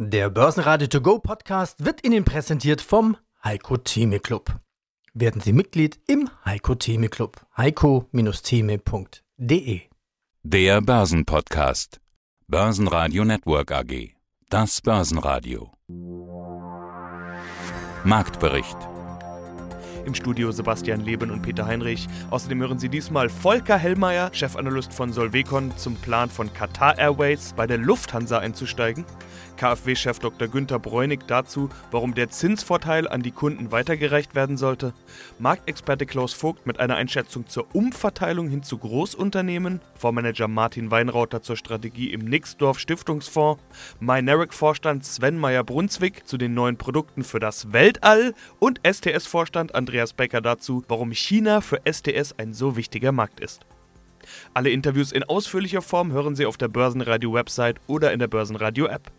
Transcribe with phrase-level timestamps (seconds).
[0.00, 4.60] Der Börsenradio To Go Podcast wird Ihnen präsentiert vom Heiko Theme Club.
[5.12, 7.44] Werden Sie Mitglied im Heiko Theme Club.
[7.56, 9.80] heiko-theme.de
[10.44, 12.00] Der Börsenpodcast.
[12.46, 14.14] Börsenradio Network AG.
[14.48, 15.72] Das Börsenradio.
[18.04, 18.76] Marktbericht.
[20.06, 22.06] Im Studio Sebastian Leben und Peter Heinrich.
[22.30, 27.66] Außerdem hören Sie diesmal Volker Hellmeier, Chefanalyst von Solvecon, zum Plan von Qatar Airways bei
[27.66, 29.04] der Lufthansa einzusteigen.
[29.58, 30.48] KfW-Chef Dr.
[30.48, 34.94] Günther Bräunig dazu, warum der Zinsvorteil an die Kunden weitergereicht werden sollte.
[35.38, 39.80] Marktexperte Klaus Vogt mit einer Einschätzung zur Umverteilung hin zu Großunternehmen.
[39.94, 43.62] Vormanager Martin Weinrauter zur Strategie im Nixdorf Stiftungsfonds.
[44.00, 48.34] MyNeric-Vorstand Sven Meyer-Brunswick zu den neuen Produkten für das Weltall.
[48.60, 53.66] Und STS-Vorstand Andreas Becker dazu, warum China für STS ein so wichtiger Markt ist.
[54.54, 59.10] Alle Interviews in ausführlicher Form hören Sie auf der Börsenradio-Website oder in der Börsenradio-App.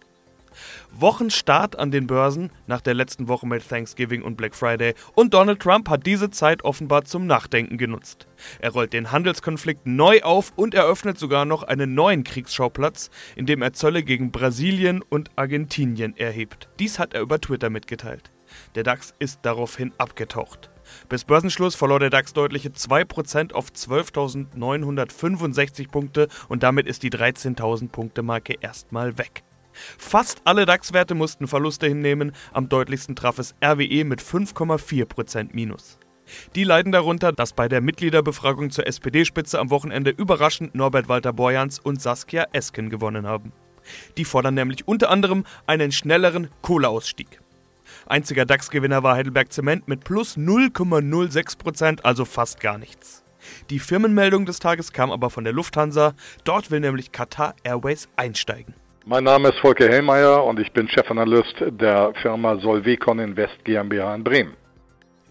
[0.91, 5.59] Wochenstart an den Börsen nach der letzten Woche mit Thanksgiving und Black Friday und Donald
[5.59, 8.27] Trump hat diese Zeit offenbar zum Nachdenken genutzt.
[8.59, 13.73] Er rollt den Handelskonflikt neu auf und eröffnet sogar noch einen neuen Kriegsschauplatz, indem er
[13.73, 16.69] Zölle gegen Brasilien und Argentinien erhebt.
[16.79, 18.31] Dies hat er über Twitter mitgeteilt.
[18.75, 20.69] Der DAX ist daraufhin abgetaucht.
[21.07, 27.89] Bis Börsenschluss verlor der DAX deutliche 2% auf 12.965 Punkte und damit ist die 13.000
[27.89, 29.43] Punkte Marke erstmal weg.
[29.97, 35.99] Fast alle DAX-Werte mussten Verluste hinnehmen, am deutlichsten traf es RWE mit 5,4% Minus.
[36.55, 41.79] Die leiden darunter, dass bei der Mitgliederbefragung zur SPD-Spitze am Wochenende überraschend Norbert Walter Borjans
[41.79, 43.51] und Saskia Esken gewonnen haben.
[44.17, 47.41] Die fordern nämlich unter anderem einen schnelleren Kohleausstieg.
[48.05, 53.23] Einziger DAX-Gewinner war Heidelberg Zement mit plus 0,06%, also fast gar nichts.
[53.69, 58.75] Die Firmenmeldung des Tages kam aber von der Lufthansa, dort will nämlich Qatar Airways einsteigen.
[59.09, 64.23] Mein Name ist Volker Hellmeier und ich bin Chefanalyst der Firma Solvecon Invest GmbH in
[64.23, 64.53] Bremen.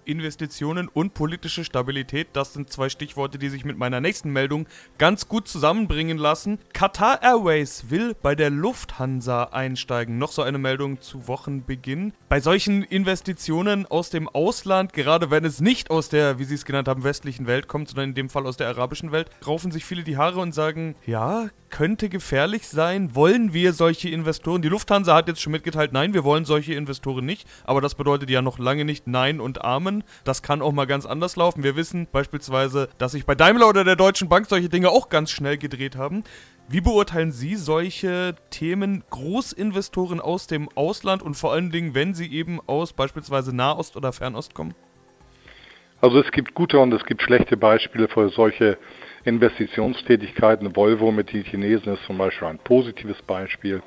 [0.04, 5.28] Investitionen und politische Stabilität, das sind zwei Stichworte, die sich mit meiner nächsten Meldung ganz
[5.28, 6.58] gut zusammenbringen lassen.
[6.72, 10.18] Qatar Airways will bei der Lufthansa einsteigen.
[10.18, 12.14] Noch so eine Meldung zu Wochenbeginn.
[12.28, 16.64] Bei solchen Investitionen aus dem Ausland, gerade wenn es nicht aus der, wie Sie es
[16.64, 19.84] genannt haben, westlichen Welt kommt, sondern in dem Fall aus der arabischen Welt, raufen sich
[19.84, 23.14] viele die Haare und sagen, ja, könnte gefährlich sein.
[23.14, 24.62] Wollen wir solche Investoren?
[24.62, 27.48] Die Lufthansa hat jetzt schon mitgeteilt, nein, wir wollen solche Investoren nicht.
[27.64, 30.04] Aber das bedeutet ja noch lange nicht Nein und Amen.
[30.24, 31.62] Das kann auch mal ganz anders laufen.
[31.62, 35.30] Wir wissen beispielsweise, dass sich bei Daimler oder der Deutschen Bank solche Dinge auch ganz
[35.30, 36.24] schnell gedreht haben.
[36.68, 42.30] Wie beurteilen Sie solche Themen Großinvestoren aus dem Ausland und vor allen Dingen, wenn sie
[42.30, 44.74] eben aus beispielsweise Nahost oder Fernost kommen?
[46.00, 48.76] Also es gibt gute und es gibt schlechte Beispiele für solche
[49.28, 50.74] Investitionstätigkeiten.
[50.74, 53.82] Volvo mit den Chinesen ist zum Beispiel ein positives Beispiel.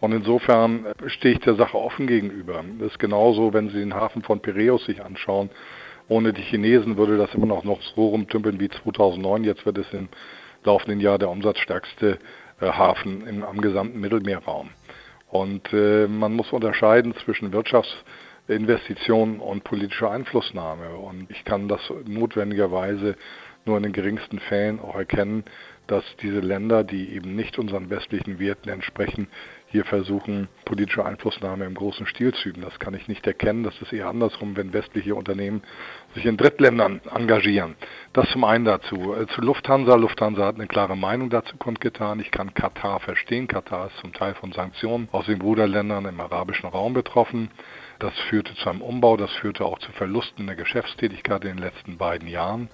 [0.00, 2.64] Und insofern stehe ich der Sache offen gegenüber.
[2.78, 5.50] Das ist genauso, wenn Sie den Hafen von Piräus sich anschauen.
[6.08, 9.44] Ohne die Chinesen würde das immer noch, noch so rumtümpeln wie 2009.
[9.44, 10.08] Jetzt wird es im
[10.64, 12.18] laufenden Jahr der umsatzstärkste
[12.60, 14.70] äh, Hafen im, am gesamten Mittelmeerraum.
[15.30, 20.90] Und äh, man muss unterscheiden zwischen Wirtschaftsinvestitionen und politischer Einflussnahme.
[20.90, 23.16] Und ich kann das notwendigerweise
[23.64, 25.44] nur in den geringsten Fällen auch erkennen,
[25.88, 29.26] dass diese Länder, die eben nicht unseren westlichen Werten entsprechen,
[29.70, 32.62] hier versuchen, politische Einflussnahme im großen Stil zu üben.
[32.62, 33.64] Das kann ich nicht erkennen.
[33.64, 35.62] Das ist eher andersrum, wenn westliche Unternehmen
[36.14, 37.74] sich in Drittländern engagieren.
[38.12, 39.14] Das zum einen dazu.
[39.14, 39.94] Äh, zu Lufthansa.
[39.96, 42.20] Lufthansa hat eine klare Meinung dazu kundgetan.
[42.20, 43.46] Ich kann Katar verstehen.
[43.46, 47.50] Katar ist zum Teil von Sanktionen aus den Bruderländern im arabischen Raum betroffen.
[47.98, 49.18] Das führte zu einem Umbau.
[49.18, 52.68] Das führte auch zu Verlusten der Geschäftstätigkeit in den letzten beiden Jahren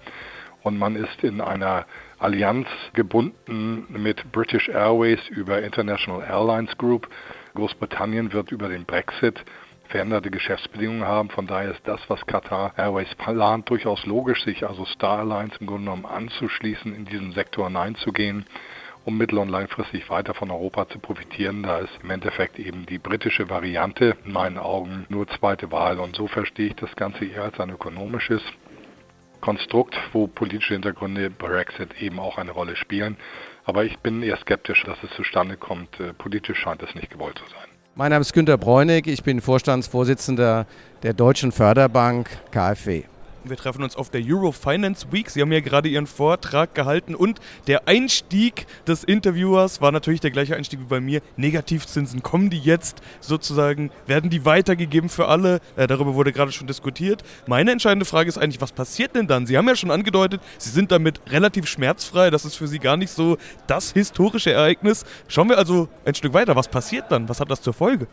[0.65, 1.87] und man ist in einer
[2.19, 7.09] Allianz gebunden mit British Airways über International Airlines Group.
[7.55, 9.45] Großbritannien wird über den Brexit
[9.89, 11.29] veränderte Geschäftsbedingungen haben.
[11.29, 15.67] Von daher ist das, was Qatar Airways plant, durchaus logisch, sich also Star Alliance im
[15.67, 18.47] Grunde genommen anzuschließen, in diesen Sektor hineinzugehen
[19.05, 21.63] um mittel- und langfristig weiter von Europa zu profitieren.
[21.63, 25.99] Da ist im Endeffekt eben die britische Variante in meinen Augen nur zweite Wahl.
[25.99, 28.43] Und so verstehe ich das Ganze eher als ein ökonomisches
[29.45, 33.19] Konstrukt, wo politische Hintergründe Brexit eben auch eine Rolle spielen.
[33.67, 36.01] Aber ich bin eher skeptisch, dass es zustande kommt.
[36.01, 37.69] Äh, politisch scheint es nicht gewollt zu sein.
[37.95, 40.67] Mein Name ist Günter Bräunig, ich bin Vorstandsvorsitzender
[41.03, 43.05] der Deutschen Förderbank KfW.
[43.47, 45.29] Wir treffen uns auf der Euro Finance Week.
[45.29, 50.31] Sie haben ja gerade Ihren Vortrag gehalten und der Einstieg des Interviewers war natürlich der
[50.31, 51.21] gleiche Einstieg wie bei mir.
[51.37, 55.61] Negativzinsen, kommen die jetzt sozusagen, werden die weitergegeben für alle?
[55.77, 57.23] Äh, darüber wurde gerade schon diskutiert.
[57.47, 59.47] Meine entscheidende Frage ist eigentlich, was passiert denn dann?
[59.47, 62.31] Sie haben ja schon angedeutet, Sie sind damit relativ schmerzfrei.
[62.31, 63.37] Das ist für Sie gar nicht so
[63.67, 65.05] das historische Ereignis.
[65.29, 66.57] Schauen wir also ein Stück weiter.
[66.57, 67.29] Was passiert dann?
[67.29, 68.07] Was hat das zur Folge?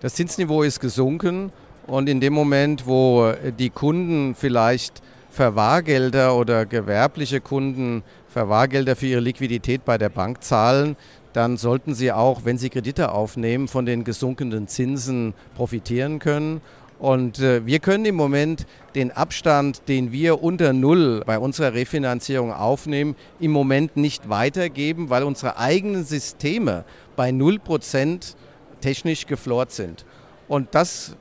[0.00, 1.50] Das Zinsniveau ist gesunken
[1.86, 9.20] und in dem Moment, wo die Kunden vielleicht Verwahrgelder oder gewerbliche Kunden Verwahrgelder für ihre
[9.20, 10.96] Liquidität bei der Bank zahlen,
[11.32, 16.62] dann sollten sie auch, wenn sie Kredite aufnehmen, von den gesunkenen Zinsen profitieren können.
[16.98, 22.52] Und äh, wir können im Moment den Abstand, den wir unter Null bei unserer Refinanzierung
[22.52, 26.84] aufnehmen, im Moment nicht weitergeben, weil unsere eigenen Systeme
[27.16, 28.34] bei Null Prozent
[28.80, 30.06] technisch geflort sind.
[30.48, 31.16] Und das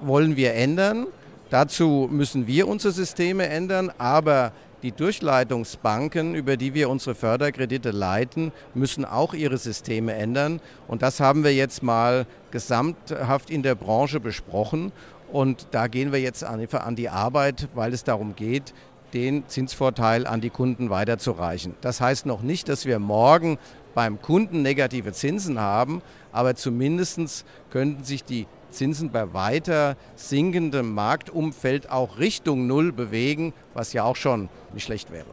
[0.00, 1.06] wollen wir ändern.
[1.50, 4.52] Dazu müssen wir unsere Systeme ändern, aber
[4.82, 10.60] die Durchleitungsbanken, über die wir unsere Förderkredite leiten, müssen auch ihre Systeme ändern.
[10.88, 14.92] Und das haben wir jetzt mal gesamthaft in der Branche besprochen.
[15.30, 18.72] Und da gehen wir jetzt einfach an die Arbeit, weil es darum geht,
[19.12, 21.74] den Zinsvorteil an die Kunden weiterzureichen.
[21.80, 23.58] Das heißt noch nicht, dass wir morgen
[23.94, 26.00] beim Kunden negative Zinsen haben,
[26.32, 33.92] aber zumindest könnten sich die Zinsen bei weiter sinkendem Marktumfeld auch Richtung Null bewegen, was
[33.92, 35.26] ja auch schon nicht schlecht wäre.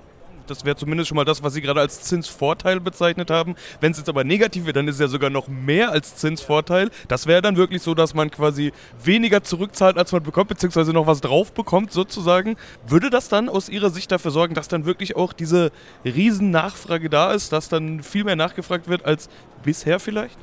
[0.47, 3.55] Das wäre zumindest schon mal das, was Sie gerade als Zinsvorteil bezeichnet haben.
[3.81, 6.89] Wenn es jetzt aber negativ wird, dann ist es ja sogar noch mehr als Zinsvorteil.
[7.07, 8.71] Das wäre dann wirklich so, dass man quasi
[9.03, 12.55] weniger zurückzahlt, als man bekommt, beziehungsweise noch was drauf bekommt sozusagen.
[12.87, 15.71] Würde das dann aus Ihrer Sicht dafür sorgen, dass dann wirklich auch diese
[16.05, 19.29] Riesennachfrage da ist, dass dann viel mehr nachgefragt wird als
[19.63, 20.37] bisher vielleicht?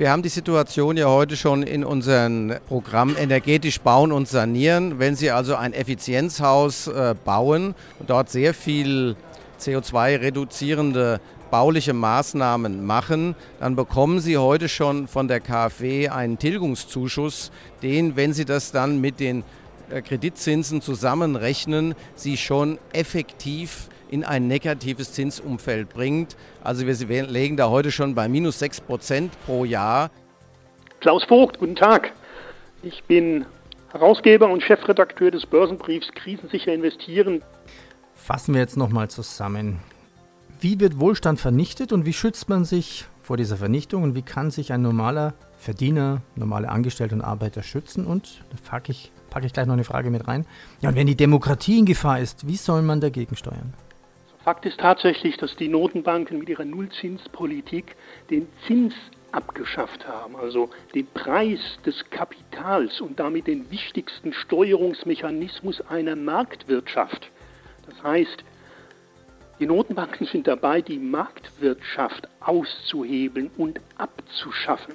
[0.00, 4.98] Wir haben die Situation ja heute schon in unserem Programm Energetisch bauen und sanieren.
[4.98, 9.14] Wenn Sie also ein Effizienzhaus äh, bauen und dort sehr viel
[9.60, 11.20] CO2-reduzierende
[11.50, 17.52] bauliche Maßnahmen machen, dann bekommen Sie heute schon von der KfW einen Tilgungszuschuss,
[17.82, 19.44] den, wenn Sie das dann mit den
[19.90, 26.36] äh, Kreditzinsen zusammenrechnen, Sie schon effektiv in ein negatives Zinsumfeld bringt.
[26.62, 30.10] Also wir legen da heute schon bei minus 6 Prozent pro Jahr.
[31.00, 32.12] Klaus Vogt, guten Tag.
[32.82, 33.46] Ich bin
[33.92, 37.42] Herausgeber und Chefredakteur des Börsenbriefs Krisensicher investieren.
[38.14, 39.78] Fassen wir jetzt nochmal zusammen.
[40.60, 44.50] Wie wird Wohlstand vernichtet und wie schützt man sich vor dieser Vernichtung und wie kann
[44.50, 48.06] sich ein normaler Verdiener, normale Angestellte und Arbeiter schützen?
[48.06, 50.46] Und da packe ich, packe ich gleich noch eine Frage mit rein.
[50.80, 53.72] Ja, und wenn die Demokratie in Gefahr ist, wie soll man dagegen steuern?
[54.44, 57.94] Fakt ist tatsächlich, dass die Notenbanken mit ihrer Nullzinspolitik
[58.30, 58.94] den Zins
[59.32, 67.30] abgeschafft haben, also den Preis des Kapitals und damit den wichtigsten Steuerungsmechanismus einer Marktwirtschaft.
[67.86, 68.44] Das heißt,
[69.60, 74.94] die Notenbanken sind dabei, die Marktwirtschaft auszuhebeln und abzuschaffen.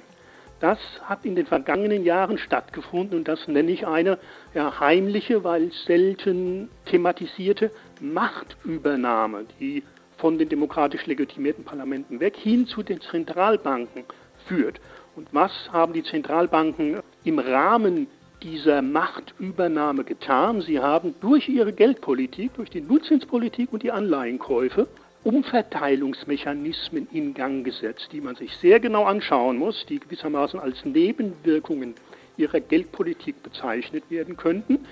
[0.60, 4.18] Das hat in den vergangenen Jahren stattgefunden und das nenne ich eine
[4.54, 7.70] ja, heimliche, weil selten thematisierte
[8.00, 9.82] Machtübernahme, die
[10.16, 14.04] von den demokratisch legitimierten Parlamenten weg hin zu den Zentralbanken
[14.46, 14.80] führt.
[15.14, 18.06] Und was haben die Zentralbanken im Rahmen
[18.42, 20.62] dieser Machtübernahme getan?
[20.62, 24.88] Sie haben durch ihre Geldpolitik, durch die Nutzzinspolitik und die Anleihenkäufe
[25.26, 31.96] Umverteilungsmechanismen in Gang gesetzt, die man sich sehr genau anschauen muss, die gewissermaßen als Nebenwirkungen
[32.36, 34.86] ihrer Geldpolitik bezeichnet werden könnten.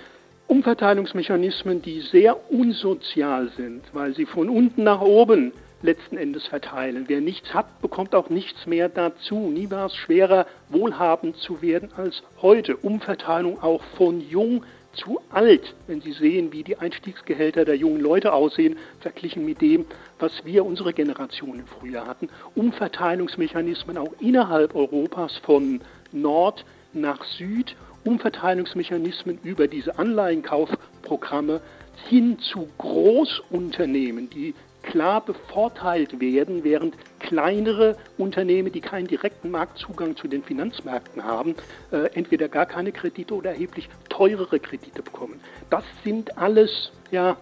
[0.47, 7.05] Umverteilungsmechanismen, die sehr unsozial sind, weil sie von unten nach oben letzten Endes verteilen.
[7.07, 9.37] Wer nichts hat, bekommt auch nichts mehr dazu.
[9.37, 12.75] Nie war es schwerer, wohlhabend zu werden als heute.
[12.75, 18.33] Umverteilung auch von jung zu alt, wenn Sie sehen, wie die Einstiegsgehälter der jungen Leute
[18.33, 19.85] aussehen, verglichen mit dem,
[20.19, 22.29] was wir unsere Generationen früher hatten.
[22.55, 31.61] Umverteilungsmechanismen auch innerhalb Europas von Nord nach Süd, Umverteilungsmechanismen über diese Anleihenkaufprogramme
[32.07, 34.53] hin zu Großunternehmen, die
[34.85, 41.55] klar bevorteilt werden, während kleinere Unternehmen, die keinen direkten Marktzugang zu den Finanzmärkten haben,
[41.91, 45.39] äh, entweder gar keine Kredite oder erheblich teurere Kredite bekommen.
[45.69, 47.37] Das sind alles ja,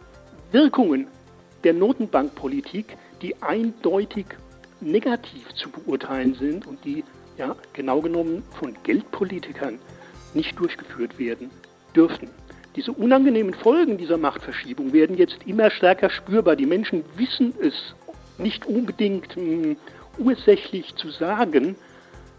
[0.52, 1.08] Wirkungen
[1.64, 4.26] der Notenbankpolitik, die eindeutig
[4.82, 7.04] negativ zu beurteilen sind und die
[7.38, 9.80] ja, genau genommen von Geldpolitikern
[10.34, 11.50] nicht durchgeführt werden
[11.96, 12.30] dürfen.
[12.76, 16.56] Diese unangenehmen Folgen dieser Machtverschiebung werden jetzt immer stärker spürbar.
[16.56, 17.94] Die Menschen wissen es
[18.38, 19.78] nicht unbedingt mh, hm,
[20.18, 21.76] ursächlich zu sagen,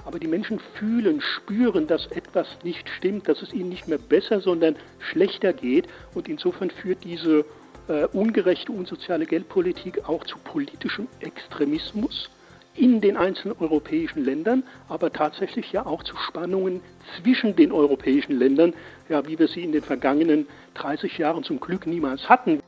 [0.04, 4.40] aber die Menschen fühlen, spüren, dass etwas nicht stimmt, dass es ihnen nicht mehr besser,
[4.40, 5.86] sondern schlechter geht.
[6.14, 7.44] Und insofern führt diese
[7.88, 12.28] äh, ungerechte, unsoziale Geldpolitik auch zu politischem Extremismus
[12.76, 16.80] in den einzelnen europäischen Ländern, aber tatsächlich ja auch zu Spannungen
[17.20, 18.72] zwischen den europäischen Ländern,
[19.08, 22.60] ja, wie wir sie in den vergangenen 30 Jahren zum Glück niemals hatten.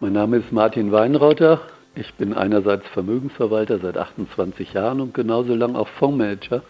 [0.00, 1.60] Mein Name ist Martin Weinrauter.
[1.96, 6.62] Ich bin einerseits Vermögensverwalter seit 28 Jahren und genauso lang auch Fondsmanager.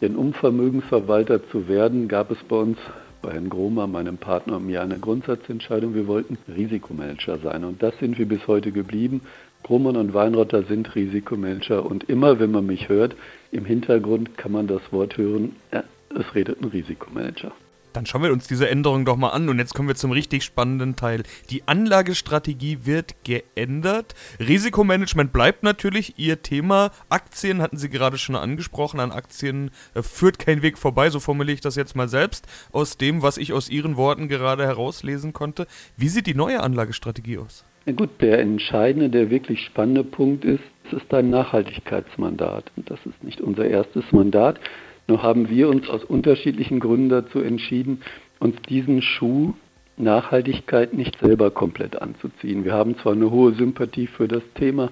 [0.00, 2.78] Denn um Vermögensverwalter zu werden, gab es bei uns,
[3.20, 5.94] bei Herrn Gromer, meinem Partner und mir, eine Grundsatzentscheidung.
[5.94, 9.20] Wir wollten Risikomanager sein und das sind wir bis heute geblieben.
[9.64, 13.16] Grohmann und Weinrotter sind Risikomanager und immer, wenn man mich hört,
[13.50, 15.82] im Hintergrund kann man das Wort hören, ja,
[16.14, 17.50] es redet ein Risikomanager.
[17.94, 20.42] Dann schauen wir uns diese Änderung doch mal an und jetzt kommen wir zum richtig
[20.42, 21.22] spannenden Teil.
[21.50, 24.14] Die Anlagestrategie wird geändert.
[24.40, 26.90] Risikomanagement bleibt natürlich Ihr Thema.
[27.08, 28.98] Aktien hatten Sie gerade schon angesprochen.
[28.98, 32.98] An Aktien äh, führt kein Weg vorbei, so formuliere ich das jetzt mal selbst, aus
[32.98, 35.68] dem, was ich aus Ihren Worten gerade herauslesen konnte.
[35.96, 37.64] Wie sieht die neue Anlagestrategie aus?
[37.86, 42.72] Gut, der entscheidende, der wirklich spannende Punkt ist, es ist ein Nachhaltigkeitsmandat.
[42.76, 44.58] Und das ist nicht unser erstes Mandat.
[45.06, 48.00] Nur haben wir uns aus unterschiedlichen Gründen dazu entschieden,
[48.38, 49.52] uns diesen Schuh
[49.96, 52.64] Nachhaltigkeit nicht selber komplett anzuziehen.
[52.64, 54.90] Wir haben zwar eine hohe Sympathie für das Thema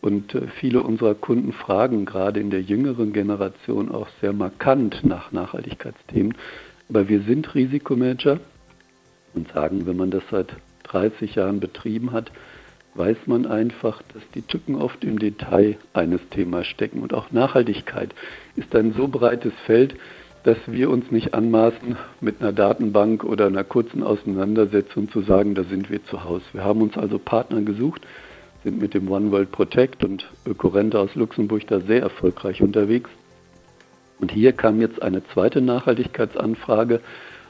[0.00, 5.32] und äh, viele unserer Kunden fragen gerade in der jüngeren Generation auch sehr markant nach
[5.32, 6.34] Nachhaltigkeitsthemen,
[6.88, 8.40] aber wir sind Risikomanager
[9.34, 10.56] und sagen, wenn man das seit
[10.90, 12.30] 30 Jahren betrieben hat,
[12.94, 17.00] weiß man einfach, dass die Tücken oft im Detail eines Themas stecken.
[17.00, 18.14] Und auch Nachhaltigkeit
[18.56, 19.94] ist ein so breites Feld,
[20.44, 25.64] dass wir uns nicht anmaßen, mit einer Datenbank oder einer kurzen Auseinandersetzung zu sagen, da
[25.64, 26.44] sind wir zu Hause.
[26.52, 28.02] Wir haben uns also Partner gesucht,
[28.64, 33.10] sind mit dem One World Protect und Ökorente aus Luxemburg da sehr erfolgreich unterwegs.
[34.20, 37.00] Und hier kam jetzt eine zweite Nachhaltigkeitsanfrage.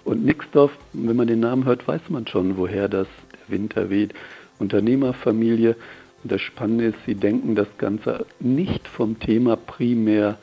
[0.04, 3.06] Und Nixdorf, wenn man den Namen hört, weiß man schon, woher das
[3.50, 4.14] Winter weht.
[4.58, 5.76] Unternehmerfamilie.
[6.22, 10.38] Und das Spannende ist, sie denken das Ganze nicht vom Thema primär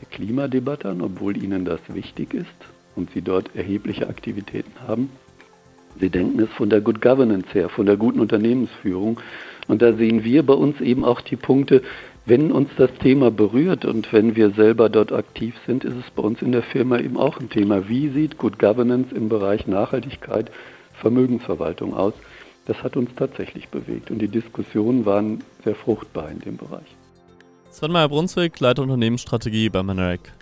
[0.00, 2.46] der Klimadebatte an, obwohl ihnen das wichtig ist
[2.96, 5.10] und sie dort erhebliche Aktivitäten haben.
[6.00, 9.20] Sie denken es von der Good Governance her, von der guten Unternehmensführung.
[9.66, 11.82] Und da sehen wir bei uns eben auch die Punkte,
[12.24, 16.22] wenn uns das Thema berührt und wenn wir selber dort aktiv sind, ist es bei
[16.22, 17.88] uns in der Firma eben auch ein Thema.
[17.88, 20.50] Wie sieht Good Governance im Bereich Nachhaltigkeit,
[21.00, 22.12] Vermögensverwaltung aus?
[22.68, 26.96] Das hat uns tatsächlich bewegt und die Diskussionen waren sehr fruchtbar in dem Bereich.
[27.70, 30.32] Sven Meyer Brunswick, Leiter Unternehmensstrategie bei Maneric.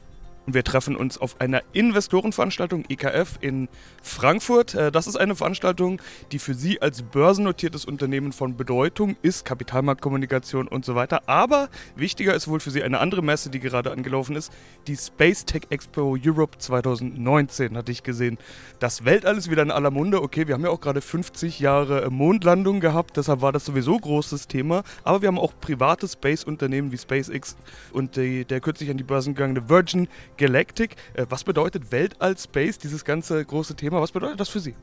[0.47, 3.69] Und wir treffen uns auf einer Investorenveranstaltung IKF in
[4.01, 4.75] Frankfurt.
[4.75, 6.01] Äh, das ist eine Veranstaltung,
[6.31, 11.29] die für Sie als börsennotiertes Unternehmen von Bedeutung ist, Kapitalmarktkommunikation und so weiter.
[11.29, 14.53] Aber wichtiger ist wohl für Sie eine andere Messe, die gerade angelaufen ist,
[14.87, 18.39] die Space Tech Expo Europe 2019, hatte ich gesehen.
[18.79, 20.23] Das Weltall ist wieder in aller Munde.
[20.23, 24.47] Okay, wir haben ja auch gerade 50 Jahre Mondlandung gehabt, deshalb war das sowieso großes
[24.47, 24.85] Thema.
[25.03, 27.57] Aber wir haben auch private Space-Unternehmen wie SpaceX
[27.93, 30.97] und die, der kürzlich an die Börsen gegangene Virgin Galactic.
[31.15, 34.01] Äh, was bedeutet Weltall Space, dieses ganze große Thema?
[34.01, 34.75] Was bedeutet das für Sie?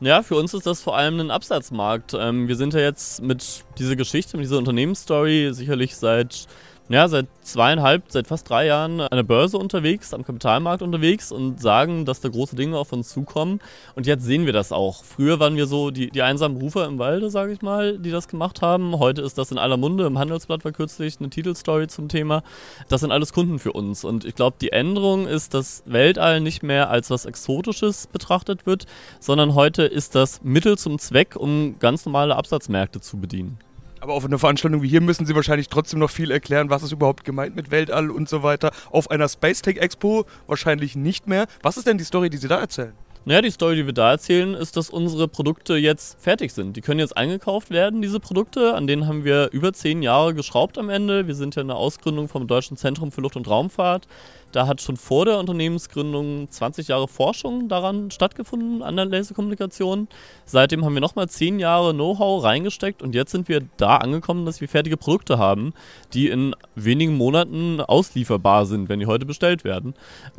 [0.00, 2.14] Ja, für uns ist das vor allem ein Absatzmarkt.
[2.14, 6.46] Ähm, wir sind ja jetzt mit dieser Geschichte, mit dieser Unternehmensstory sicherlich seit
[6.88, 11.60] ja, seit zweieinhalb, seit fast drei Jahren an der Börse unterwegs, am Kapitalmarkt unterwegs und
[11.60, 13.60] sagen, dass da große Dinge auf uns zukommen.
[13.94, 15.04] Und jetzt sehen wir das auch.
[15.04, 18.28] Früher waren wir so die, die einsamen Rufer im Walde, sage ich mal, die das
[18.28, 18.98] gemacht haben.
[18.98, 20.06] Heute ist das in aller Munde.
[20.06, 22.42] Im Handelsblatt war kürzlich eine Titelstory zum Thema.
[22.88, 24.04] Das sind alles Kunden für uns.
[24.04, 28.86] Und ich glaube, die Änderung ist, dass Weltall nicht mehr als was Exotisches betrachtet wird,
[29.20, 33.58] sondern heute ist das Mittel zum Zweck, um ganz normale Absatzmärkte zu bedienen.
[34.08, 36.92] Aber auf einer Veranstaltung wie hier müssen Sie wahrscheinlich trotzdem noch viel erklären, was ist
[36.92, 38.70] überhaupt gemeint mit Weltall und so weiter.
[38.90, 41.46] Auf einer Space Tech Expo wahrscheinlich nicht mehr.
[41.60, 42.94] Was ist denn die Story, die Sie da erzählen?
[43.26, 46.74] Naja, die Story, die wir da erzählen, ist, dass unsere Produkte jetzt fertig sind.
[46.78, 48.72] Die können jetzt eingekauft werden, diese Produkte.
[48.72, 51.26] An denen haben wir über zehn Jahre geschraubt am Ende.
[51.26, 54.08] Wir sind ja eine Ausgründung vom Deutschen Zentrum für Luft- und Raumfahrt.
[54.52, 60.08] Da hat schon vor der Unternehmensgründung 20 Jahre Forschung daran stattgefunden, an der Laserkommunikation.
[60.46, 64.60] Seitdem haben wir nochmal 10 Jahre Know-how reingesteckt und jetzt sind wir da angekommen, dass
[64.62, 65.74] wir fertige Produkte haben,
[66.14, 69.94] die in wenigen Monaten auslieferbar sind, wenn die heute bestellt werden.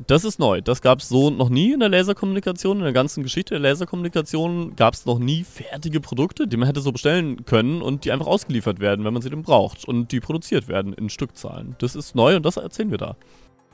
[0.07, 0.61] Das ist neu.
[0.61, 2.77] Das gab es so noch nie in der Laserkommunikation.
[2.77, 6.81] In der ganzen Geschichte der Laserkommunikation gab es noch nie fertige Produkte, die man hätte
[6.81, 10.19] so bestellen können und die einfach ausgeliefert werden, wenn man sie denn braucht und die
[10.19, 11.75] produziert werden in Stückzahlen.
[11.77, 13.15] Das ist neu und das erzählen wir da.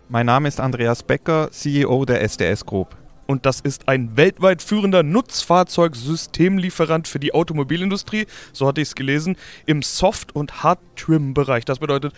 [0.07, 2.95] Mein Name ist Andreas Becker, CEO der SDS Group.
[3.25, 9.35] Und das ist ein weltweit führender Nutzfahrzeugsystemlieferant für die Automobilindustrie, so hatte ich es gelesen,
[9.65, 11.65] im Soft- und Hard-Trim-Bereich.
[11.65, 12.13] Das bedeutet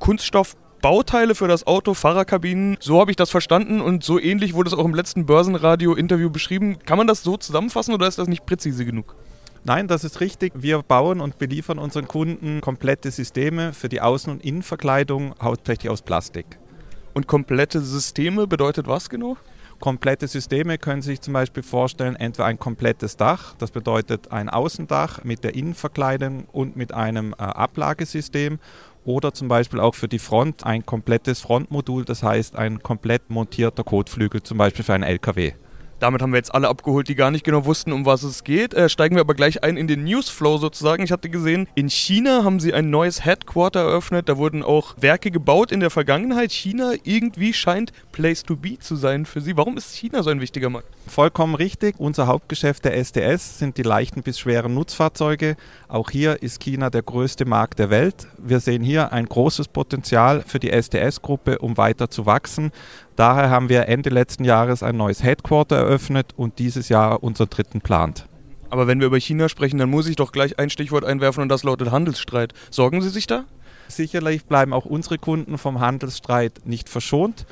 [0.00, 2.76] Kunststoff, Bauteile für das Auto, Fahrerkabinen.
[2.80, 6.80] So habe ich das verstanden und so ähnlich wurde es auch im letzten Börsenradio-Interview beschrieben.
[6.86, 9.14] Kann man das so zusammenfassen oder ist das nicht präzise genug?
[9.62, 10.54] Nein, das ist richtig.
[10.56, 16.02] Wir bauen und beliefern unseren Kunden komplette Systeme für die Außen- und Innenverkleidung, hauptsächlich aus
[16.02, 16.58] Plastik.
[17.18, 19.36] Und komplette Systeme bedeutet was genau?
[19.80, 25.24] Komplette Systeme können sich zum Beispiel vorstellen, entweder ein komplettes Dach, das bedeutet ein Außendach
[25.24, 28.60] mit der Innenverkleidung und mit einem äh, Ablagesystem
[29.04, 33.82] oder zum Beispiel auch für die Front ein komplettes Frontmodul, das heißt ein komplett montierter
[33.82, 35.54] Kotflügel, zum Beispiel für einen LKW.
[36.00, 38.72] Damit haben wir jetzt alle abgeholt, die gar nicht genau wussten, um was es geht.
[38.72, 41.02] Äh, steigen wir aber gleich ein in den Newsflow sozusagen.
[41.02, 44.28] Ich hatte gesehen, in China haben sie ein neues Headquarter eröffnet.
[44.28, 46.52] Da wurden auch Werke gebaut in der Vergangenheit.
[46.52, 49.56] China irgendwie scheint Place to be zu sein für sie.
[49.56, 50.88] Warum ist China so ein wichtiger Markt?
[51.08, 51.96] Vollkommen richtig.
[51.98, 55.56] Unser Hauptgeschäft der SDS sind die leichten bis schweren Nutzfahrzeuge.
[55.88, 58.28] Auch hier ist China der größte Markt der Welt.
[58.38, 62.70] Wir sehen hier ein großes Potenzial für die SDS-Gruppe, um weiter zu wachsen.
[63.18, 67.80] Daher haben wir Ende letzten Jahres ein neues Headquarter eröffnet und dieses Jahr unseren dritten
[67.80, 68.26] plant.
[68.70, 71.48] Aber wenn wir über China sprechen, dann muss ich doch gleich ein Stichwort einwerfen und
[71.48, 72.54] das lautet Handelsstreit.
[72.70, 73.42] Sorgen Sie sich da?
[73.88, 77.44] Sicherlich bleiben auch unsere Kunden vom Handelsstreit nicht verschont.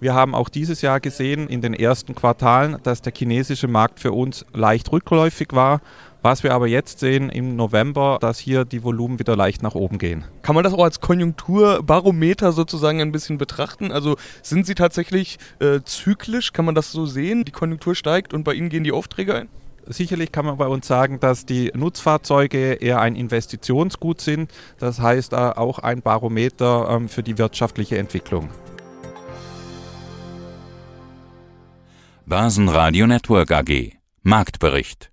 [0.00, 4.12] Wir haben auch dieses Jahr gesehen in den ersten Quartalen, dass der chinesische Markt für
[4.12, 5.80] uns leicht rückläufig war.
[6.26, 9.96] Was wir aber jetzt sehen im November, dass hier die Volumen wieder leicht nach oben
[9.96, 10.24] gehen.
[10.42, 13.92] Kann man das auch als Konjunkturbarometer sozusagen ein bisschen betrachten?
[13.92, 16.52] Also sind Sie tatsächlich äh, zyklisch?
[16.52, 17.44] Kann man das so sehen?
[17.44, 19.48] Die Konjunktur steigt und bei Ihnen gehen die Aufträge ein?
[19.86, 24.50] Sicherlich kann man bei uns sagen, dass die Nutzfahrzeuge eher ein Investitionsgut sind.
[24.80, 28.48] Das heißt äh, auch ein Barometer ähm, für die wirtschaftliche Entwicklung.
[32.26, 33.92] Börsenradio Network AG
[34.24, 35.12] Marktbericht